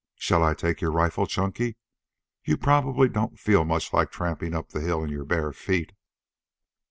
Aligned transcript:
Shall 0.15 0.43
I 0.43 0.55
take 0.55 0.81
your 0.81 0.91
rifle, 0.91 1.27
Chunky? 1.27 1.77
You 2.43 2.57
probably 2.57 3.07
don't 3.07 3.37
feel 3.37 3.63
much 3.63 3.93
like 3.93 4.09
tramping 4.09 4.55
up 4.55 4.69
the 4.69 4.79
hill 4.81 5.03
in 5.03 5.11
your 5.11 5.25
bare 5.25 5.53
feet." 5.53 5.91